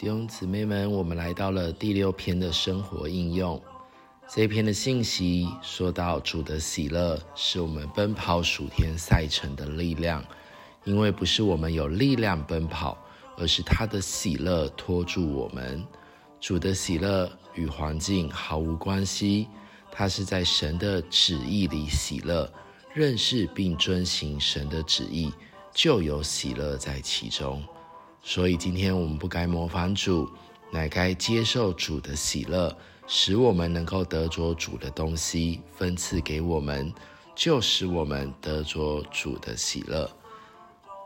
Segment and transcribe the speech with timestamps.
[0.00, 3.60] 弟兄姊妹们，我们来到了第六篇的生活应用。
[4.26, 10.24] 这篇的信息说到，主的喜乐是我们奔跑暑天赛程的力量，
[10.84, 12.96] 因为不是我们有力量奔跑，
[13.36, 15.86] 而是他的喜乐拖住我们。
[16.40, 19.48] 主的喜乐与环境毫无关系，
[19.92, 22.50] 他是在神的旨意里喜乐，
[22.94, 25.30] 认识并遵行神的旨意，
[25.74, 27.62] 就有喜乐在其中。
[28.22, 30.28] 所以今天我们不该模仿主，
[30.70, 36.92] 乃该接受主的喜乐，使我们能够得着主的东西分赐给我们，
[37.34, 40.08] 就使我们得着主的喜乐。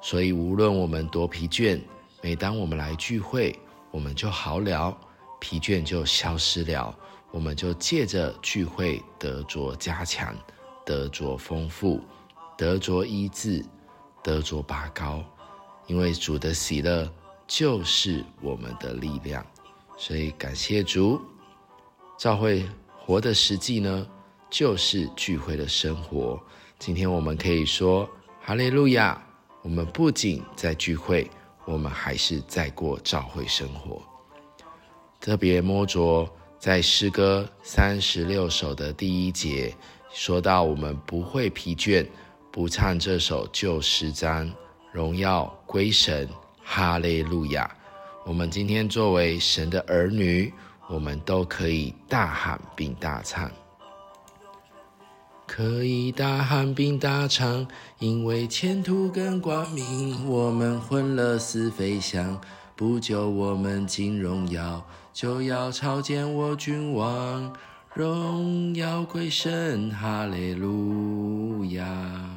[0.03, 1.81] 所以无论我们多疲倦，
[2.21, 3.59] 每当我们来聚会，
[3.91, 4.95] 我们就好了，
[5.41, 6.95] 疲倦就消失了，
[7.31, 10.37] 我们就借着聚会得着加强，
[10.85, 12.03] 得着丰富，
[12.59, 13.65] 得着医治，
[14.23, 15.25] 得着拔高。
[15.87, 17.11] 因为主的喜乐
[17.47, 19.45] 就是我们的力量，
[19.97, 21.21] 所以感谢主。
[22.19, 24.07] 教会活的实际呢，
[24.49, 26.41] 就是聚会的生活。
[26.79, 28.09] 今天我们可以说
[28.41, 29.21] 哈利路亚。
[29.63, 31.31] 我们不仅在聚会，
[31.65, 34.03] 我们还是在过教会生活。
[35.19, 39.75] 特别摸着在诗歌三十六首的第一节，
[40.13, 42.07] 说到我们不会疲倦，
[42.53, 44.53] 不唱这首旧诗章。
[44.93, 46.29] 荣耀归神，
[46.63, 47.69] 哈利路亚！
[48.25, 50.55] 我们今天作为神的儿女，
[50.89, 53.51] 我们都可以大喊并大唱，
[55.49, 57.67] 可以大喊并大唱，
[57.99, 60.29] 因为前途更光明。
[60.29, 62.41] 我们欢乐似飞翔，
[62.77, 67.53] 不久我们进荣耀，就要朝见我君王。
[67.95, 72.34] 荣耀归神，哈利路亚！